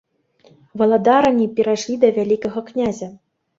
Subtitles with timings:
[0.83, 3.15] Валадаранні перайшлі да вялікага князя.